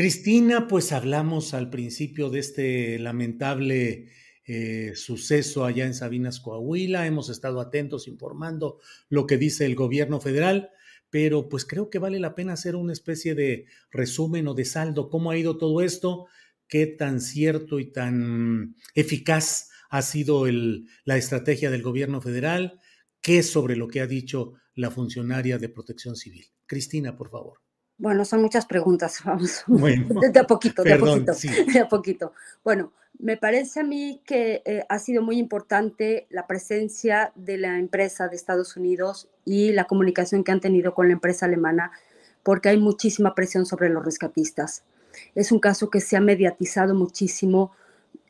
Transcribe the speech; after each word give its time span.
Cristina, 0.00 0.66
pues 0.66 0.92
hablamos 0.92 1.52
al 1.52 1.68
principio 1.68 2.30
de 2.30 2.38
este 2.38 2.98
lamentable 2.98 4.08
eh, 4.46 4.92
suceso 4.94 5.66
allá 5.66 5.84
en 5.84 5.92
Sabinas, 5.92 6.40
Coahuila. 6.40 7.06
Hemos 7.06 7.28
estado 7.28 7.60
atentos 7.60 8.08
informando 8.08 8.78
lo 9.10 9.26
que 9.26 9.36
dice 9.36 9.66
el 9.66 9.74
gobierno 9.74 10.18
federal, 10.18 10.70
pero 11.10 11.50
pues 11.50 11.66
creo 11.66 11.90
que 11.90 11.98
vale 11.98 12.18
la 12.18 12.34
pena 12.34 12.54
hacer 12.54 12.76
una 12.76 12.94
especie 12.94 13.34
de 13.34 13.66
resumen 13.90 14.48
o 14.48 14.54
de 14.54 14.64
saldo. 14.64 15.10
¿Cómo 15.10 15.32
ha 15.32 15.36
ido 15.36 15.58
todo 15.58 15.82
esto? 15.82 16.28
¿Qué 16.66 16.86
tan 16.86 17.20
cierto 17.20 17.78
y 17.78 17.92
tan 17.92 18.76
eficaz 18.94 19.68
ha 19.90 20.00
sido 20.00 20.46
la 20.46 21.18
estrategia 21.18 21.70
del 21.70 21.82
gobierno 21.82 22.22
federal? 22.22 22.80
¿Qué 23.20 23.42
sobre 23.42 23.76
lo 23.76 23.86
que 23.86 24.00
ha 24.00 24.06
dicho 24.06 24.54
la 24.74 24.90
funcionaria 24.90 25.58
de 25.58 25.68
protección 25.68 26.16
civil? 26.16 26.46
Cristina, 26.64 27.18
por 27.18 27.28
favor. 27.28 27.58
Bueno, 28.00 28.24
son 28.24 28.40
muchas 28.40 28.64
preguntas, 28.64 29.20
vamos. 29.24 29.62
Bueno, 29.66 30.20
de, 30.20 30.40
a 30.40 30.44
poquito, 30.44 30.82
de 30.82 30.94
a 30.94 30.98
poquito, 30.98 31.34
sí. 31.34 31.48
de 31.70 31.80
a 31.80 31.88
poquito. 31.88 32.32
Bueno, 32.64 32.92
me 33.18 33.36
parece 33.36 33.80
a 33.80 33.84
mí 33.84 34.22
que 34.24 34.62
eh, 34.64 34.84
ha 34.88 34.98
sido 34.98 35.22
muy 35.22 35.38
importante 35.38 36.26
la 36.30 36.46
presencia 36.46 37.32
de 37.34 37.58
la 37.58 37.78
empresa 37.78 38.28
de 38.28 38.36
Estados 38.36 38.78
Unidos 38.78 39.28
y 39.44 39.72
la 39.72 39.84
comunicación 39.84 40.44
que 40.44 40.52
han 40.52 40.60
tenido 40.60 40.94
con 40.94 41.08
la 41.08 41.12
empresa 41.12 41.44
alemana, 41.44 41.92
porque 42.42 42.70
hay 42.70 42.78
muchísima 42.78 43.34
presión 43.34 43.66
sobre 43.66 43.90
los 43.90 44.02
rescatistas. 44.02 44.84
Es 45.34 45.52
un 45.52 45.58
caso 45.58 45.90
que 45.90 46.00
se 46.00 46.16
ha 46.16 46.20
mediatizado 46.22 46.94
muchísimo. 46.94 47.72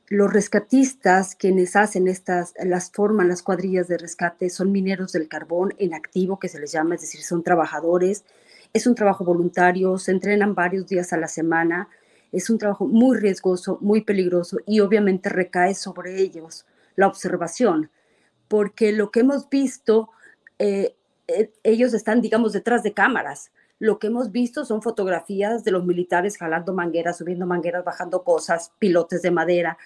Los 0.09 0.33
rescatistas, 0.33 1.37
quienes 1.37 1.77
hacen 1.77 2.09
estas, 2.09 2.55
las 2.61 2.91
forman 2.91 3.29
las 3.29 3.45
cuadrillas 3.45 3.87
de 3.87 3.99
rescate, 3.99 4.51
son 4.51 4.73
mineros 4.73 5.13
del 5.13 5.29
carbón 5.29 5.75
en 5.79 5.95
activo, 5.95 6.41
que 6.41 6.49
se 6.49 6.59
les 6.59 6.73
llama, 6.73 6.97
es 6.97 7.03
decir, 7.03 7.23
son 7.23 7.45
trabajadores. 7.45 8.25
Es 8.73 8.87
un 8.87 8.95
trabajo 8.95 9.25
voluntario, 9.25 9.99
se 9.99 10.13
entrenan 10.13 10.55
varios 10.55 10.87
días 10.87 11.13
a 11.13 11.17
la 11.17 11.27
semana. 11.27 11.89
Es 12.31 12.51
un 12.51 12.59
trabajo 12.59 12.87
muy 12.87 13.17
riesgoso, 13.19 13.79
muy 13.81 14.03
peligroso 14.03 14.59
y 14.67 14.81
obviamente 14.81 15.29
recae 15.29 15.75
sobre 15.75 16.21
ellos 16.21 16.67
la 16.95 17.09
observación, 17.09 17.91
porque 18.47 18.93
lo 18.93 19.11
que 19.11 19.21
hemos 19.21 19.49
visto, 19.49 20.11
eh, 20.59 20.95
eh, 21.27 21.51
ellos 21.63 21.95
están, 21.95 22.21
digamos, 22.21 22.53
detrás 22.53 22.83
de 22.83 22.93
cámaras. 22.93 23.51
Lo 23.79 23.99
que 23.99 24.09
hemos 24.09 24.31
visto 24.31 24.65
son 24.65 24.83
fotografías 24.83 25.65
de 25.65 25.71
los 25.71 25.85
militares 25.85 26.37
jalando 26.37 26.75
mangueras, 26.75 27.19
subiendo 27.19 27.47
mangueras, 27.47 27.85
bajando 27.85 28.23
cosas, 28.23 28.73
pilotes 28.79 29.23
de 29.23 29.31
madera. 29.31 29.79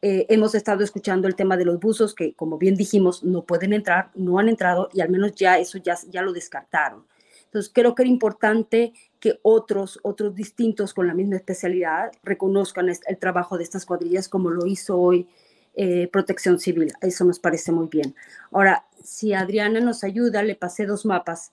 Eh, 0.00 0.26
hemos 0.28 0.54
estado 0.54 0.82
escuchando 0.84 1.28
el 1.28 1.34
tema 1.34 1.56
de 1.56 1.64
los 1.64 1.80
buzos 1.80 2.14
que, 2.14 2.34
como 2.34 2.58
bien 2.58 2.76
dijimos, 2.76 3.22
no 3.24 3.42
pueden 3.42 3.72
entrar, 3.72 4.10
no 4.14 4.38
han 4.38 4.48
entrado 4.48 4.88
y 4.92 5.00
al 5.00 5.10
menos 5.10 5.34
ya 5.34 5.58
eso 5.58 5.78
ya, 5.78 5.96
ya 6.08 6.22
lo 6.22 6.32
descartaron. 6.32 7.04
Entonces, 7.52 7.70
creo 7.74 7.94
que 7.94 8.04
era 8.04 8.10
importante 8.10 8.94
que 9.20 9.38
otros, 9.42 10.00
otros 10.02 10.34
distintos 10.34 10.94
con 10.94 11.06
la 11.06 11.12
misma 11.12 11.36
especialidad 11.36 12.10
reconozcan 12.22 12.88
el 12.88 13.18
trabajo 13.18 13.58
de 13.58 13.64
estas 13.64 13.84
cuadrillas 13.84 14.26
como 14.30 14.48
lo 14.48 14.64
hizo 14.64 14.98
hoy 14.98 15.28
eh, 15.74 16.08
Protección 16.10 16.58
Civil. 16.58 16.94
Eso 17.02 17.26
nos 17.26 17.38
parece 17.38 17.70
muy 17.70 17.88
bien. 17.88 18.14
Ahora, 18.52 18.86
si 19.04 19.34
Adriana 19.34 19.80
nos 19.80 20.02
ayuda, 20.02 20.42
le 20.42 20.54
pasé 20.54 20.86
dos 20.86 21.04
mapas. 21.04 21.52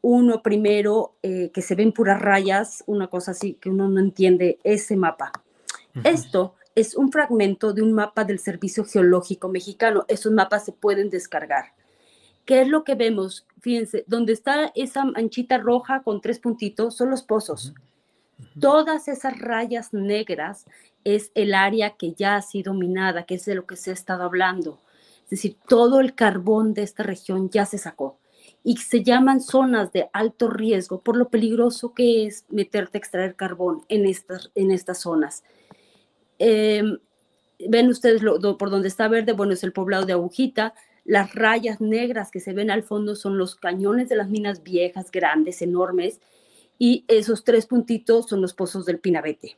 Uno 0.00 0.42
primero, 0.42 1.16
eh, 1.22 1.50
que 1.52 1.60
se 1.60 1.74
ven 1.74 1.92
puras 1.92 2.18
rayas, 2.18 2.82
una 2.86 3.08
cosa 3.08 3.32
así 3.32 3.58
que 3.60 3.68
uno 3.68 3.90
no 3.90 4.00
entiende 4.00 4.58
ese 4.64 4.96
mapa. 4.96 5.32
Uh 5.94 5.98
-huh. 6.00 6.10
Esto 6.14 6.54
es 6.74 6.96
un 6.96 7.12
fragmento 7.12 7.74
de 7.74 7.82
un 7.82 7.92
mapa 7.92 8.24
del 8.24 8.38
Servicio 8.38 8.86
Geológico 8.86 9.50
Mexicano. 9.50 10.06
Esos 10.08 10.32
mapas 10.32 10.64
se 10.64 10.72
pueden 10.72 11.10
descargar. 11.10 11.74
¿Qué 12.46 12.62
es 12.62 12.68
lo 12.68 12.84
que 12.84 12.94
vemos? 12.94 13.46
Fíjense, 13.60 14.04
donde 14.06 14.32
está 14.32 14.72
esa 14.74 15.04
manchita 15.04 15.58
roja 15.58 16.02
con 16.02 16.20
tres 16.22 16.38
puntitos 16.38 16.96
son 16.96 17.10
los 17.10 17.22
pozos. 17.22 17.74
Uh 18.38 18.42
-huh. 18.42 18.60
Todas 18.60 19.08
esas 19.08 19.38
rayas 19.38 19.92
negras 19.92 20.64
es 21.04 21.30
el 21.34 21.54
área 21.54 21.96
que 21.96 22.12
ya 22.12 22.36
ha 22.36 22.42
sido 22.42 22.72
minada, 22.72 23.26
que 23.26 23.34
es 23.34 23.44
de 23.44 23.54
lo 23.54 23.66
que 23.66 23.76
se 23.76 23.90
ha 23.90 23.94
estado 23.94 24.22
hablando. 24.22 24.78
Es 25.24 25.30
decir, 25.30 25.56
todo 25.68 26.00
el 26.00 26.14
carbón 26.14 26.72
de 26.72 26.82
esta 26.82 27.02
región 27.02 27.50
ya 27.50 27.66
se 27.66 27.78
sacó 27.78 28.18
y 28.62 28.76
se 28.76 29.02
llaman 29.02 29.40
zonas 29.40 29.92
de 29.92 30.08
alto 30.12 30.48
riesgo 30.48 31.00
por 31.00 31.16
lo 31.16 31.28
peligroso 31.28 31.94
que 31.94 32.26
es 32.26 32.44
meterte 32.48 32.98
a 32.98 33.00
extraer 33.00 33.36
carbón 33.36 33.82
en 33.88 34.06
estas, 34.06 34.50
en 34.54 34.70
estas 34.70 35.00
zonas. 35.00 35.44
Eh, 36.38 36.82
ven 37.68 37.88
ustedes 37.88 38.22
lo, 38.22 38.58
por 38.58 38.70
donde 38.70 38.88
está 38.88 39.08
verde, 39.08 39.32
bueno, 39.32 39.52
es 39.52 39.64
el 39.64 39.72
poblado 39.72 40.06
de 40.06 40.12
Agujita, 40.12 40.74
las 41.06 41.34
rayas 41.34 41.80
negras 41.80 42.30
que 42.30 42.40
se 42.40 42.52
ven 42.52 42.70
al 42.70 42.82
fondo 42.82 43.14
son 43.14 43.38
los 43.38 43.54
cañones 43.54 44.08
de 44.08 44.16
las 44.16 44.28
minas 44.28 44.64
viejas, 44.64 45.10
grandes, 45.12 45.62
enormes, 45.62 46.20
y 46.78 47.04
esos 47.08 47.44
tres 47.44 47.66
puntitos 47.66 48.28
son 48.28 48.42
los 48.42 48.54
pozos 48.54 48.84
del 48.84 48.98
Pinabete. 48.98 49.56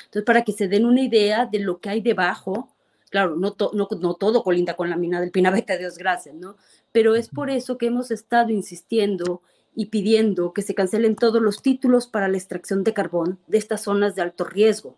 Entonces, 0.00 0.24
para 0.24 0.42
que 0.42 0.52
se 0.52 0.68
den 0.68 0.84
una 0.84 1.00
idea 1.00 1.46
de 1.46 1.60
lo 1.60 1.78
que 1.78 1.88
hay 1.88 2.00
debajo, 2.00 2.74
claro, 3.10 3.36
no, 3.36 3.52
to, 3.52 3.70
no, 3.74 4.14
todo 4.14 4.42
colinda 4.42 4.74
con 4.74 4.90
la 4.90 4.96
mina 4.96 5.20
del 5.20 5.30
Pinabete, 5.30 5.78
Dios 5.78 5.98
gracias, 5.98 6.34
¿no? 6.34 6.56
Pero 6.90 7.14
es 7.14 7.28
por 7.28 7.48
eso 7.48 7.78
que 7.78 7.86
hemos 7.86 8.10
estado 8.10 8.50
insistiendo 8.50 9.40
y 9.76 9.86
pidiendo 9.86 10.52
que 10.52 10.62
se 10.62 10.74
cancelen 10.74 11.14
todos 11.14 11.40
los 11.40 11.62
títulos 11.62 12.08
para 12.08 12.26
la 12.26 12.36
extracción 12.36 12.82
de 12.82 12.92
carbón 12.92 13.38
de 13.46 13.58
estas 13.58 13.82
zonas 13.82 14.16
de 14.16 14.22
alto 14.22 14.44
riesgo, 14.44 14.96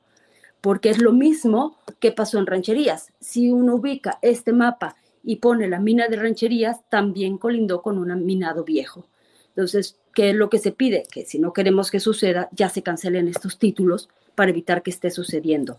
porque 0.62 0.89
es 0.89 0.99
lo 0.99 1.12
mismo 1.12 1.77
que 1.99 2.10
pasó 2.12 2.39
en 2.39 2.47
rancherías. 2.47 3.12
Si 3.21 3.50
uno 3.50 3.75
ubica 3.75 4.19
este 4.22 4.55
mapa 4.55 4.97
y 5.23 5.37
pone 5.37 5.69
la 5.69 5.81
mina 5.81 6.09
de 6.09 6.17
rancherías, 6.17 6.89
también 6.89 7.39
colindó 7.39 7.83
con 7.83 7.99
un 7.99 8.25
minado 8.25 8.65
viejo. 8.65 9.07
Entonces, 9.49 9.99
¿qué 10.15 10.31
es 10.31 10.37
lo 10.37 10.49
que 10.49 10.59
se 10.59 10.73
pide? 10.73 11.05
Que 11.11 11.25
si 11.25 11.39
no 11.39 11.53
queremos 11.53 11.91
que 11.91 12.01
suceda, 12.01 12.49
ya 12.53 12.69
se 12.69 12.83
cancelen 12.83 13.28
estos 13.28 13.59
títulos 13.59 14.09
para 14.34 14.51
evitar 14.51 14.83
que 14.83 14.91
esté 14.91 15.11
sucediendo. 15.11 15.78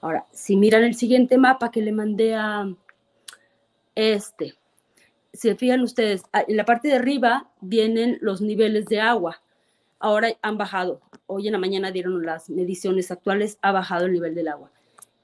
Ahora, 0.00 0.26
si 0.32 0.56
miran 0.56 0.84
el 0.84 0.94
siguiente 0.94 1.38
mapa 1.38 1.70
que 1.70 1.82
le 1.82 1.92
mandé 1.92 2.34
a 2.34 2.68
este, 3.94 4.54
se 5.32 5.56
fijan 5.56 5.80
ustedes, 5.80 6.22
en 6.32 6.56
la 6.56 6.64
parte 6.64 6.88
de 6.88 6.94
arriba 6.94 7.50
vienen 7.60 8.18
los 8.20 8.40
niveles 8.40 8.86
de 8.86 9.00
agua. 9.00 9.42
Ahora 9.98 10.28
han 10.42 10.58
bajado. 10.58 11.00
Hoy 11.26 11.46
en 11.48 11.52
la 11.52 11.58
mañana 11.58 11.90
dieron 11.90 12.24
las 12.24 12.48
mediciones 12.50 13.10
actuales, 13.10 13.58
ha 13.62 13.72
bajado 13.72 14.06
el 14.06 14.12
nivel 14.12 14.34
del 14.34 14.48
agua. 14.48 14.70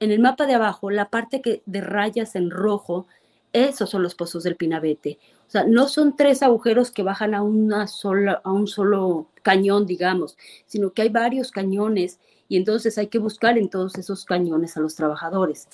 En 0.01 0.11
el 0.11 0.19
mapa 0.19 0.47
de 0.47 0.55
abajo, 0.55 0.91
la 0.91 1.11
parte 1.11 1.41
que 1.41 1.63
de 1.67 1.81
rayas 1.81 2.35
en 2.35 2.51
rojo, 2.51 3.07
esos 3.53 3.91
son 3.91 4.03
los 4.03 4.15
pozos 4.15 4.43
del 4.43 4.57
Pinabete. 4.57 5.19
O 5.47 5.51
sea, 5.51 5.65
no 5.65 5.89
son 5.89 6.17
tres 6.17 6.43
agujeros 6.43 6.91
que 6.91 7.03
bajan 7.03 7.35
a, 7.35 7.43
una 7.43 7.87
sola, 7.87 8.41
a 8.45 8.51
un 8.53 8.67
solo 8.67 9.29
cañón, 9.43 9.87
digamos, 9.87 10.37
sino 10.67 10.93
que 10.93 11.03
hay 11.03 11.09
varios 11.11 11.51
cañones 11.51 12.19
y 12.49 12.57
entonces 12.57 12.97
hay 12.99 13.09
que 13.09 13.19
buscar 13.19 13.59
en 13.59 13.69
todos 13.69 13.97
esos 13.99 14.25
cañones 14.25 14.77
a 14.77 14.81
los 14.81 14.95
trabajadores. 14.95 15.69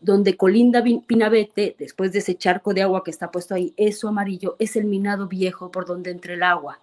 Donde 0.00 0.36
colinda 0.36 0.82
Pinabete, 1.06 1.76
después 1.78 2.12
de 2.12 2.18
ese 2.18 2.36
charco 2.36 2.74
de 2.74 2.82
agua 2.82 3.04
que 3.04 3.12
está 3.12 3.30
puesto 3.30 3.54
ahí, 3.54 3.72
eso 3.76 4.08
amarillo 4.08 4.56
es 4.58 4.74
el 4.74 4.84
minado 4.84 5.28
viejo 5.28 5.70
por 5.70 5.86
donde 5.86 6.10
entra 6.10 6.34
el 6.34 6.42
agua. 6.42 6.80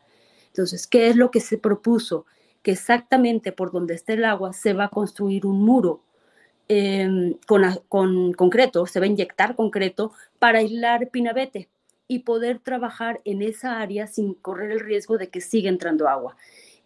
Entonces, 0.47 0.87
¿qué 0.87 1.09
es 1.09 1.15
lo 1.15 1.31
que 1.31 1.41
se 1.41 1.57
propuso? 1.57 2.25
Que 2.63 2.71
exactamente 2.71 3.51
por 3.51 3.71
donde 3.71 3.93
esté 3.93 4.13
el 4.13 4.25
agua 4.25 4.53
se 4.53 4.73
va 4.73 4.85
a 4.85 4.89
construir 4.89 5.45
un 5.45 5.61
muro 5.63 6.01
em, 6.69 7.33
con, 7.45 7.63
con 7.89 8.33
concreto, 8.33 8.85
se 8.85 8.99
va 8.99 9.05
a 9.05 9.09
inyectar 9.09 9.55
concreto 9.55 10.13
para 10.39 10.59
aislar 10.59 11.09
Pinabete 11.09 11.67
y 12.07 12.19
poder 12.19 12.59
trabajar 12.59 13.21
en 13.25 13.41
esa 13.41 13.79
área 13.79 14.07
sin 14.07 14.33
correr 14.33 14.71
el 14.71 14.79
riesgo 14.79 15.17
de 15.17 15.29
que 15.29 15.41
siga 15.41 15.69
entrando 15.69 16.07
agua. 16.07 16.37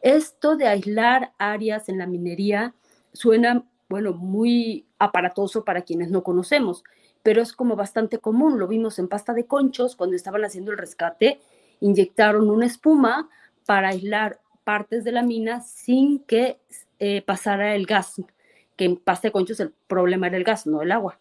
Esto 0.02 0.58
de 0.58 0.68
aislar 0.68 1.32
áreas 1.38 1.88
en 1.88 1.98
la 1.98 2.08
minería 2.08 2.74
suena, 3.14 3.64
bueno, 3.88 4.14
muy 4.14 4.86
aparatoso 5.00 5.64
para 5.64 5.84
quienes 5.84 6.10
no 6.10 6.24
conocemos, 6.24 6.84
pero 7.24 7.42
es 7.42 7.54
como 7.54 7.78
bastante 7.78 8.18
común. 8.18 8.60
Lo 8.60 8.68
vimos 8.68 9.00
en 9.00 9.08
pasta 9.08 9.34
de 9.34 9.46
conchos 9.46 9.96
cuando 9.96 10.18
estaban 10.18 10.44
haciendo 10.44 10.72
el 10.72 10.78
rescate, 10.78 11.40
inyectaron 11.80 12.50
una 12.50 12.66
espuma 12.66 13.30
para 13.66 13.90
aislar 13.90 14.42
partes 14.66 15.06
de 15.06 15.14
la 15.14 15.24
mina 15.24 15.62
sin 15.62 16.20
que 16.20 16.60
eh, 17.00 17.22
pasara 17.22 17.76
el 17.76 17.86
gas, 17.86 18.22
que 18.76 18.86
en 18.86 18.98
pasta 18.98 19.28
de 19.28 19.32
conchos 19.32 19.60
el 19.60 19.74
problema 19.88 20.28
era 20.28 20.38
el 20.38 20.44
gas, 20.44 20.68
no 20.68 20.82
el 20.82 20.92
agua. 20.92 21.20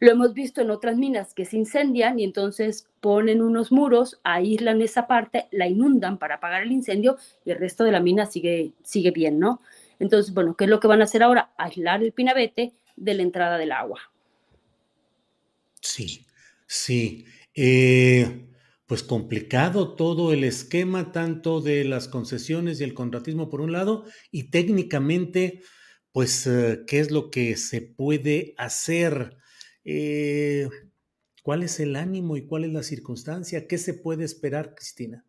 Lo 0.00 0.10
hemos 0.10 0.34
visto 0.34 0.60
en 0.60 0.70
otras 0.70 0.96
minas 0.96 1.32
que 1.32 1.44
se 1.44 1.56
incendian 1.56 2.18
y 2.18 2.24
entonces 2.24 2.88
ponen 3.00 3.40
unos 3.40 3.70
muros, 3.70 4.20
aíslan 4.24 4.82
esa 4.82 5.06
parte, 5.06 5.46
la 5.52 5.68
inundan 5.68 6.18
para 6.18 6.36
apagar 6.36 6.62
el 6.62 6.72
incendio 6.72 7.16
y 7.44 7.52
el 7.52 7.58
resto 7.58 7.84
de 7.84 7.92
la 7.92 8.00
mina 8.00 8.26
sigue, 8.26 8.72
sigue 8.82 9.12
bien, 9.12 9.38
¿no? 9.38 9.60
Entonces, 10.00 10.34
bueno, 10.34 10.56
¿qué 10.56 10.64
es 10.64 10.70
lo 10.70 10.80
que 10.80 10.88
van 10.88 11.00
a 11.00 11.04
hacer 11.04 11.22
ahora? 11.22 11.52
Aislar 11.56 12.02
el 12.02 12.10
pinabete 12.12 12.72
de 12.96 13.14
la 13.14 13.22
entrada 13.22 13.58
del 13.58 13.70
agua. 13.70 14.00
Sí, 15.80 16.26
sí. 16.66 17.24
Eh, 17.54 18.48
pues 18.86 19.02
complicado 19.02 19.94
todo 19.94 20.32
el 20.32 20.44
esquema, 20.44 21.12
tanto 21.12 21.60
de 21.60 21.84
las 21.84 22.08
concesiones 22.08 22.80
y 22.80 22.84
el 22.84 22.94
contratismo 22.94 23.48
por 23.48 23.60
un 23.60 23.72
lado, 23.72 24.04
y 24.30 24.50
técnicamente, 24.50 25.62
pues, 26.12 26.46
eh, 26.46 26.84
¿qué 26.86 27.00
es 27.00 27.10
lo 27.10 27.30
que 27.30 27.56
se 27.56 27.80
puede 27.80 28.54
hacer? 28.58 29.36
Eh, 29.84 30.68
¿Cuál 31.42 31.64
es 31.64 31.80
el 31.80 31.96
ánimo 31.96 32.36
y 32.36 32.46
cuál 32.46 32.64
es 32.64 32.72
la 32.72 32.82
circunstancia? 32.82 33.66
¿Qué 33.66 33.78
se 33.78 33.94
puede 33.94 34.24
esperar, 34.24 34.74
Cristina? 34.74 35.24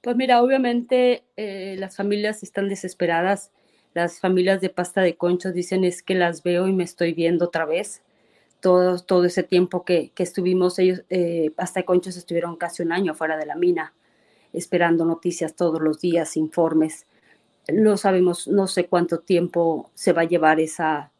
Pues 0.00 0.16
mira, 0.16 0.42
obviamente 0.42 1.24
eh, 1.36 1.76
las 1.78 1.96
familias 1.96 2.42
están 2.42 2.68
desesperadas. 2.68 3.52
Las 3.94 4.20
familias 4.20 4.60
de 4.60 4.68
pasta 4.68 5.00
de 5.00 5.16
conchos 5.16 5.54
dicen 5.54 5.84
es 5.84 6.02
que 6.02 6.14
las 6.14 6.42
veo 6.42 6.68
y 6.68 6.72
me 6.72 6.84
estoy 6.84 7.12
viendo 7.12 7.46
otra 7.46 7.66
vez. 7.66 8.02
Todo, 8.60 8.98
todo 8.98 9.24
ese 9.24 9.44
tiempo 9.44 9.84
que, 9.84 10.10
que 10.10 10.24
estuvimos, 10.24 10.78
ellos, 10.78 11.04
eh, 11.10 11.52
pasta 11.54 11.80
de 11.80 11.84
conchos 11.84 12.16
estuvieron 12.16 12.56
casi 12.56 12.82
un 12.82 12.92
año 12.92 13.14
fuera 13.14 13.36
de 13.36 13.46
la 13.46 13.54
mina, 13.54 13.94
esperando 14.52 15.04
noticias 15.04 15.54
todos 15.54 15.80
los 15.80 16.00
días, 16.00 16.36
informes. 16.36 17.06
No 17.72 17.96
sabemos, 17.96 18.48
no 18.48 18.66
sé 18.66 18.86
cuánto 18.86 19.18
tiempo 19.18 19.90
se 19.94 20.12
va 20.12 20.22
a 20.22 20.28
llevar 20.28 20.58
esa, 20.60 21.12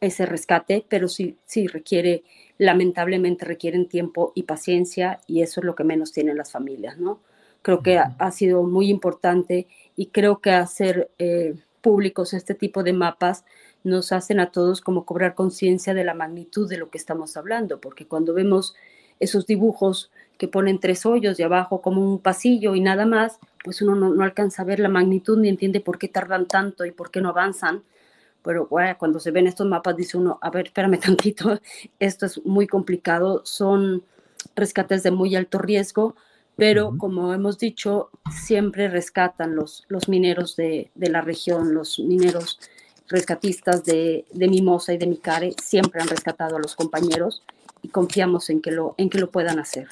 ese 0.00 0.26
rescate, 0.26 0.84
pero 0.88 1.08
sí, 1.08 1.36
sí 1.46 1.66
requiere, 1.66 2.24
lamentablemente 2.58 3.44
requieren 3.44 3.88
tiempo 3.88 4.32
y 4.34 4.44
paciencia 4.44 5.20
y 5.26 5.42
eso 5.42 5.60
es 5.60 5.64
lo 5.64 5.74
que 5.74 5.84
menos 5.84 6.12
tienen 6.12 6.36
las 6.36 6.52
familias, 6.52 6.98
¿no? 6.98 7.20
Creo 7.62 7.82
que 7.82 7.98
ha, 7.98 8.30
sido 8.30 8.62
muy 8.64 8.90
importante 8.90 9.66
y 9.96 10.06
creo 10.06 10.42
que 10.42 10.50
hacer 10.50 11.10
eh, 11.18 11.54
públicos 11.80 12.34
este 12.34 12.54
tipo 12.54 12.82
de 12.82 12.92
mapas 12.92 13.46
nos 13.84 14.12
hacen 14.12 14.38
a 14.38 14.50
todos 14.50 14.82
como 14.82 15.06
cobrar 15.06 15.34
conciencia 15.34 15.94
de 15.94 16.04
la 16.04 16.12
magnitud 16.12 16.68
de 16.68 16.76
lo 16.76 16.90
que 16.90 16.98
estamos 16.98 17.38
hablando, 17.38 17.80
porque 17.80 18.06
cuando 18.06 18.34
vemos 18.34 18.74
esos 19.18 19.46
dibujos 19.46 20.10
que 20.36 20.48
ponen 20.48 20.78
tres 20.78 21.06
hoyos 21.06 21.38
de 21.38 21.44
abajo 21.44 21.80
como 21.80 22.02
un 22.02 22.18
pasillo 22.18 22.74
y 22.74 22.80
nada 22.80 23.06
más, 23.06 23.38
pues 23.64 23.82
uno 23.82 23.96
no, 23.96 24.14
no 24.14 24.22
alcanza 24.22 24.62
a 24.62 24.66
ver 24.66 24.78
la 24.78 24.88
magnitud 24.88 25.38
ni 25.38 25.48
entiende 25.48 25.80
por 25.80 25.98
qué 25.98 26.06
tardan 26.06 26.46
tanto 26.46 26.84
y 26.84 26.92
por 26.92 27.10
qué 27.10 27.20
no 27.20 27.30
avanzan 27.30 27.82
pero 28.44 28.68
cuando 28.98 29.18
se 29.18 29.30
ven 29.30 29.46
estos 29.46 29.66
mapas 29.66 29.96
dice 29.96 30.18
uno, 30.18 30.38
a 30.42 30.50
ver, 30.50 30.66
espérame 30.66 30.98
tantito, 31.00 31.58
esto 31.98 32.26
es 32.26 32.44
muy 32.44 32.66
complicado, 32.66 33.40
son 33.44 34.04
rescates 34.54 35.02
de 35.02 35.10
muy 35.10 35.34
alto 35.34 35.58
riesgo, 35.58 36.14
pero 36.54 36.96
como 36.98 37.32
hemos 37.34 37.58
dicho, 37.58 38.10
siempre 38.30 38.88
rescatan 38.88 39.56
los, 39.56 39.84
los 39.88 40.08
mineros 40.08 40.54
de, 40.54 40.92
de 40.94 41.08
la 41.08 41.22
región, 41.22 41.74
los 41.74 41.98
mineros 41.98 42.60
rescatistas 43.08 43.82
de, 43.84 44.24
de, 44.30 44.48
Mimosa 44.48 44.92
y 44.92 44.98
de 44.98 45.06
Micare, 45.06 45.54
siempre 45.60 46.00
han 46.00 46.08
rescatado 46.08 46.56
a 46.56 46.60
los 46.60 46.76
compañeros 46.76 47.42
y 47.82 47.88
confiamos 47.88 48.50
en 48.50 48.60
que 48.60 48.70
lo, 48.70 48.94
en 48.98 49.10
que 49.10 49.18
lo 49.18 49.30
puedan 49.30 49.58
hacer. 49.58 49.88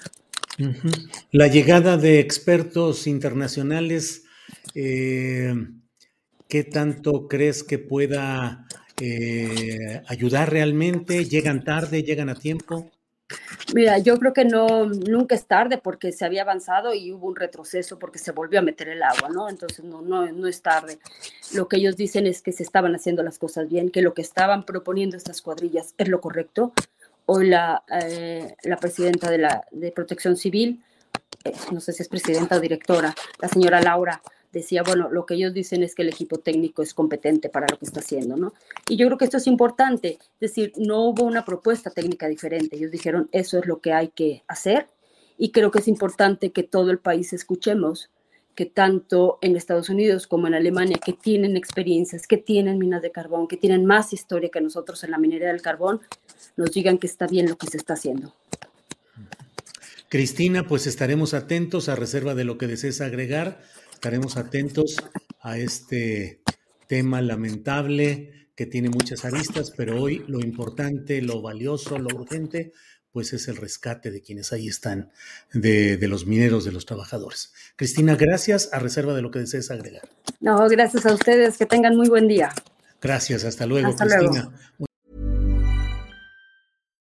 La 1.30 1.46
llegada 1.46 1.96
de 1.96 2.20
expertos 2.20 3.06
internacionales 3.06 4.24
eh, 4.74 5.54
¿Qué 6.48 6.64
tanto 6.64 7.28
crees 7.28 7.62
que 7.62 7.78
pueda 7.78 8.66
eh, 9.00 10.02
ayudar 10.06 10.50
realmente? 10.50 11.24
¿Llegan 11.24 11.64
tarde? 11.64 12.02
¿Llegan 12.02 12.28
a 12.28 12.34
tiempo? 12.34 12.90
Mira, 13.74 13.96
yo 13.96 14.18
creo 14.18 14.34
que 14.34 14.44
no, 14.44 14.84
nunca 14.84 15.34
es 15.34 15.46
tarde 15.46 15.78
porque 15.78 16.12
se 16.12 16.26
había 16.26 16.42
avanzado 16.42 16.92
y 16.92 17.10
hubo 17.10 17.26
un 17.26 17.36
retroceso 17.36 17.98
porque 17.98 18.18
se 18.18 18.32
volvió 18.32 18.58
a 18.58 18.62
meter 18.62 18.90
el 18.90 19.02
agua, 19.02 19.30
¿no? 19.30 19.48
Entonces 19.48 19.82
no, 19.82 20.02
no, 20.02 20.30
no 20.30 20.46
es 20.46 20.60
tarde. 20.60 20.98
Lo 21.54 21.68
que 21.68 21.78
ellos 21.78 21.96
dicen 21.96 22.26
es 22.26 22.42
que 22.42 22.52
se 22.52 22.62
estaban 22.62 22.94
haciendo 22.94 23.22
las 23.22 23.38
cosas 23.38 23.70
bien, 23.70 23.88
que 23.88 24.02
lo 24.02 24.12
que 24.12 24.20
estaban 24.20 24.66
proponiendo 24.66 25.16
estas 25.16 25.40
cuadrillas 25.40 25.94
es 25.96 26.08
lo 26.08 26.20
correcto. 26.20 26.74
Hoy 27.26 27.48
la, 27.48 27.82
eh, 28.02 28.54
la 28.64 28.76
presidenta 28.76 29.30
de, 29.30 29.38
la, 29.38 29.64
de 29.70 29.92
Protección 29.92 30.36
Civil, 30.36 30.82
eh, 31.44 31.52
no 31.72 31.80
sé 31.80 31.92
si 31.92 32.02
es 32.02 32.08
presidenta 32.08 32.56
o 32.56 32.60
directora, 32.60 33.14
la 33.40 33.48
señora 33.48 33.80
Laura, 33.80 34.20
decía, 34.52 34.82
bueno, 34.82 35.08
lo 35.10 35.24
que 35.24 35.34
ellos 35.34 35.54
dicen 35.54 35.82
es 35.82 35.94
que 35.94 36.02
el 36.02 36.08
equipo 36.08 36.38
técnico 36.38 36.82
es 36.82 36.94
competente 36.94 37.48
para 37.48 37.66
lo 37.68 37.78
que 37.78 37.86
está 37.86 38.00
haciendo, 38.00 38.36
¿no? 38.36 38.52
Y 38.88 38.96
yo 38.96 39.06
creo 39.06 39.18
que 39.18 39.24
esto 39.24 39.38
es 39.38 39.46
importante, 39.46 40.18
es 40.20 40.40
decir, 40.40 40.72
no 40.76 41.06
hubo 41.06 41.24
una 41.24 41.44
propuesta 41.44 41.90
técnica 41.90 42.28
diferente, 42.28 42.76
ellos 42.76 42.90
dijeron, 42.90 43.28
eso 43.32 43.58
es 43.58 43.66
lo 43.66 43.80
que 43.80 43.92
hay 43.92 44.08
que 44.08 44.44
hacer, 44.48 44.88
y 45.38 45.52
creo 45.52 45.70
que 45.70 45.78
es 45.78 45.88
importante 45.88 46.52
que 46.52 46.62
todo 46.62 46.90
el 46.90 46.98
país 46.98 47.32
escuchemos 47.32 48.10
que 48.54 48.66
tanto 48.66 49.38
en 49.40 49.56
Estados 49.56 49.88
Unidos 49.88 50.26
como 50.26 50.46
en 50.46 50.54
Alemania, 50.54 50.98
que 51.04 51.12
tienen 51.12 51.56
experiencias, 51.56 52.26
que 52.26 52.36
tienen 52.36 52.78
minas 52.78 53.02
de 53.02 53.10
carbón, 53.10 53.48
que 53.48 53.56
tienen 53.56 53.86
más 53.86 54.12
historia 54.12 54.50
que 54.50 54.60
nosotros 54.60 55.02
en 55.04 55.10
la 55.10 55.18
minería 55.18 55.48
del 55.48 55.62
carbón, 55.62 56.00
nos 56.56 56.72
digan 56.72 56.98
que 56.98 57.06
está 57.06 57.26
bien 57.26 57.48
lo 57.48 57.56
que 57.56 57.66
se 57.66 57.76
está 57.76 57.94
haciendo. 57.94 58.34
Cristina, 60.08 60.66
pues 60.66 60.86
estaremos 60.86 61.32
atentos 61.32 61.88
a 61.88 61.96
reserva 61.96 62.34
de 62.34 62.44
lo 62.44 62.58
que 62.58 62.66
desees 62.66 63.00
agregar 63.00 63.60
estaremos 64.02 64.36
atentos 64.36 64.96
a 65.42 65.58
este 65.58 66.40
tema 66.88 67.22
lamentable 67.22 68.48
que 68.56 68.66
tiene 68.66 68.88
muchas 68.88 69.24
aristas, 69.24 69.72
pero 69.76 70.02
hoy 70.02 70.24
lo 70.26 70.40
importante, 70.40 71.22
lo 71.22 71.40
valioso, 71.40 72.00
lo 72.00 72.08
urgente, 72.12 72.72
pues 73.12 73.32
es 73.32 73.48
el 73.48 73.56
rescate 73.56 74.10
de 74.10 74.22
quienes 74.22 74.52
ahí 74.52 74.68
están, 74.68 75.10
de, 75.52 75.98
los 76.08 76.26
mineros, 76.26 76.64
de 76.64 76.72
los 76.72 76.86
trabajadores. 76.86 77.52
Cristina, 77.76 78.16
gracias, 78.16 78.70
a 78.72 78.78
reserva 78.78 79.14
de 79.14 79.22
lo 79.22 79.30
que 79.30 79.38
desees 79.38 79.70
agregar. 79.70 80.08
No, 80.40 80.66
gracias 80.68 81.06
a 81.06 81.14
ustedes, 81.14 81.58
que 81.58 81.66
tengan 81.66 81.96
muy 81.96 82.08
buen 82.08 82.26
día. 82.26 82.52
Gracias, 83.00 83.44
hasta 83.44 83.66
luego, 83.66 83.94
Cristina. 83.94 84.50